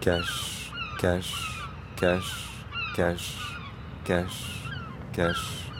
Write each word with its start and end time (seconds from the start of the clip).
cache, 0.00 0.72
cache, 1.00 1.66
cache, 1.96 2.46
cache, 2.94 3.36
cache, 4.04 4.62
cache. 5.12 5.70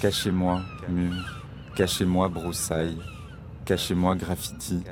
Cachez-moi, 0.00 0.62
mur. 0.88 1.42
Cachez-moi, 1.74 2.28
broussaille. 2.28 2.98
Cachez-moi, 3.64 4.14
graffiti. 4.14 4.82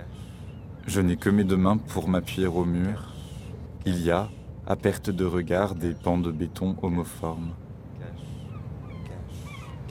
Je 0.87 1.01
n'ai 1.01 1.17
que 1.17 1.31
mes 1.31 1.45
deux 1.45 1.57
mains 1.57 1.77
pour 1.77 2.09
m'appuyer 2.09 2.49
au 2.49 2.65
mur. 2.65 3.13
Il 3.87 4.01
y 4.03 4.11
a, 4.11 4.29
à 4.67 4.77
perte 4.77 5.11
de 5.11 5.25
regard, 5.25 5.75
des 5.75 5.95
pans 5.95 6.19
de 6.19 6.31
béton 6.31 6.77
homoformes. 6.83 7.55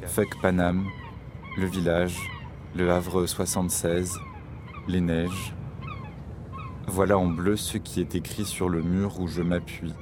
Fuck 0.06 0.42
Paname, 0.42 0.86
le 1.58 1.66
village, 1.66 2.18
le 2.76 2.92
Havre 2.92 3.26
76, 3.26 4.20
les 4.88 5.00
neiges, 5.00 5.54
voilà 6.92 7.18
en 7.18 7.28
bleu 7.28 7.56
ce 7.56 7.78
qui 7.78 8.02
est 8.02 8.16
écrit 8.16 8.44
sur 8.44 8.68
le 8.68 8.82
mur 8.82 9.22
où 9.22 9.28
je 9.28 9.42
m'appuie. 9.42 9.94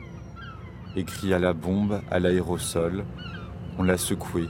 Écrit 0.95 1.36
à 1.36 1.40
la 1.40 1.54
bombe, 1.54 2.02
à 2.09 2.18
l'aérosol. 2.18 3.06
On 3.78 3.84
l'a 3.84 3.98
secoué. 3.98 4.48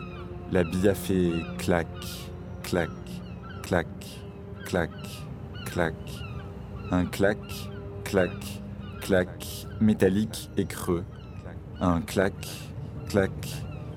La 0.50 0.64
bille 0.64 0.88
a 0.88 0.96
fait 0.96 1.32
clac, 1.58 1.88
clac, 2.64 2.90
clac, 3.62 3.90
clac, 4.66 4.90
clac. 5.66 5.94
Un 6.92 7.06
clac, 7.06 7.38
clac, 8.06 8.32
clac, 9.02 9.68
métallique 9.82 10.50
et 10.56 10.66
creux. 10.66 11.04
Un 11.82 12.00
clac, 12.00 12.34
clac, 13.10 13.32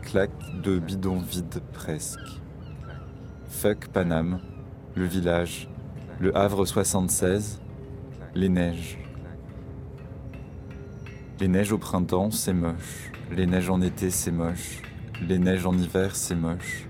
clac 0.02 0.30
de 0.64 0.80
bidon 0.80 1.20
vide 1.20 1.62
presque. 1.72 2.18
Fuck 3.46 3.86
Paname, 3.88 4.40
le 4.96 5.04
village, 5.04 5.68
le 6.18 6.36
Havre 6.36 6.64
76, 6.66 7.60
les 8.34 8.48
neiges. 8.48 8.98
Les 11.40 11.48
neiges 11.48 11.72
au 11.72 11.78
printemps, 11.78 12.30
c'est 12.30 12.54
moche. 12.54 13.10
Les 13.30 13.46
neiges 13.46 13.68
en 13.68 13.80
été, 13.82 14.10
c'est 14.10 14.32
moche. 14.32 14.80
Les 15.20 15.38
neiges 15.38 15.66
en 15.66 15.76
hiver, 15.76 16.16
c'est 16.16 16.34
moche. 16.34 16.86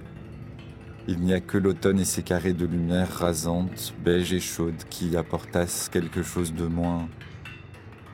Il 1.08 1.18
n'y 1.18 1.34
a 1.34 1.40
que 1.40 1.58
l'automne 1.58 1.98
et 1.98 2.04
ses 2.04 2.22
carrés 2.22 2.52
de 2.52 2.64
lumière 2.64 3.10
rasante, 3.10 3.92
beige 4.04 4.32
et 4.32 4.40
chaude 4.40 4.84
qui 4.88 5.16
apportassent 5.16 5.88
quelque 5.88 6.22
chose 6.22 6.54
de 6.54 6.66
moins. 6.66 7.08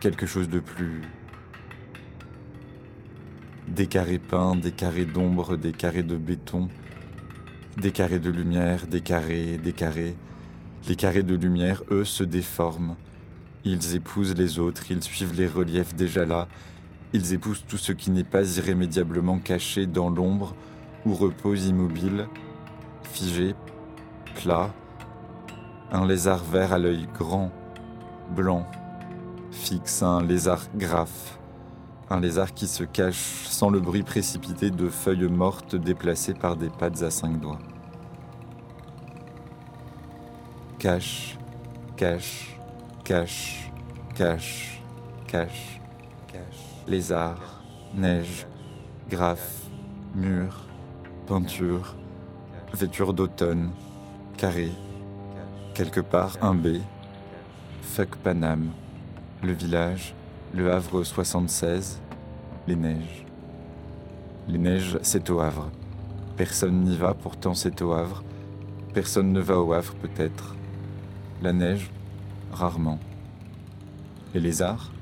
quelque 0.00 0.26
chose 0.26 0.48
de 0.48 0.60
plus. 0.60 1.02
Des 3.66 3.88
carrés 3.88 4.20
peints, 4.20 4.54
des 4.54 4.70
carrés 4.70 5.04
d'ombre, 5.04 5.56
des 5.56 5.72
carrés 5.72 6.04
de 6.04 6.16
béton, 6.16 6.68
des 7.76 7.90
carrés 7.90 8.20
de 8.20 8.30
lumière, 8.30 8.86
des 8.86 9.00
carrés, 9.00 9.58
des 9.58 9.72
carrés. 9.72 10.14
Les 10.88 10.94
carrés 10.94 11.24
de 11.24 11.34
lumière, 11.34 11.82
eux, 11.90 12.04
se 12.04 12.22
déforment 12.22 12.96
ils 13.64 13.94
épousent 13.94 14.34
les 14.34 14.58
autres, 14.58 14.90
ils 14.90 15.02
suivent 15.02 15.34
les 15.34 15.46
reliefs 15.46 15.94
déjà 15.94 16.24
là, 16.24 16.48
ils 17.12 17.32
épousent 17.32 17.64
tout 17.66 17.78
ce 17.78 17.92
qui 17.92 18.10
n'est 18.10 18.24
pas 18.24 18.58
irrémédiablement 18.58 19.38
caché 19.38 19.86
dans 19.86 20.10
l'ombre 20.10 20.54
ou 21.06 21.14
repose 21.14 21.66
immobile, 21.66 22.28
figé, 23.02 23.54
plat, 24.36 24.72
un 25.90 26.06
lézard 26.06 26.44
vert 26.44 26.72
à 26.72 26.78
l'œil 26.78 27.08
grand, 27.18 27.50
blanc, 28.34 28.66
fixe, 29.50 30.02
un 30.02 30.22
lézard 30.22 30.66
graphe, 30.76 31.38
un 32.10 32.20
lézard 32.20 32.52
qui 32.52 32.66
se 32.66 32.84
cache 32.84 33.46
sans 33.46 33.70
le 33.70 33.80
bruit 33.80 34.02
précipité 34.02 34.70
de 34.70 34.88
feuilles 34.88 35.28
mortes 35.28 35.76
déplacées 35.76 36.34
par 36.34 36.56
des 36.56 36.68
pattes 36.68 37.02
à 37.02 37.10
cinq 37.10 37.40
doigts. 37.40 37.58
Cache, 40.78 41.38
cache, 41.96 42.57
Cache, 43.08 43.72
cache, 44.14 44.82
cache, 45.26 45.80
cache. 46.30 46.84
Lézard, 46.86 47.40
neige, 47.94 48.46
graphe, 49.08 49.62
mur, 50.14 50.66
peinture, 51.26 51.96
vêture 52.74 53.14
d'automne, 53.14 53.70
carré, 54.36 54.68
quelque 55.72 56.00
part 56.00 56.36
un 56.42 56.54
B, 56.54 56.80
fuck 57.80 58.14
Paname, 58.16 58.72
le 59.42 59.52
village, 59.52 60.14
le 60.52 60.70
Havre 60.70 61.02
76, 61.02 62.02
les 62.66 62.76
neiges. 62.76 63.24
Les 64.48 64.58
neiges, 64.58 64.98
c'est 65.00 65.30
au 65.30 65.40
Havre. 65.40 65.70
Personne 66.36 66.82
n'y 66.82 66.98
va, 66.98 67.14
pourtant 67.14 67.54
c'est 67.54 67.80
au 67.80 67.94
Havre. 67.94 68.22
Personne 68.92 69.32
ne 69.32 69.40
va 69.40 69.58
au 69.58 69.72
Havre 69.72 69.94
peut-être. 69.94 70.54
La 71.40 71.54
neige, 71.54 71.90
rarement. 72.52 72.98
Les 74.34 74.40
lézards 74.40 74.92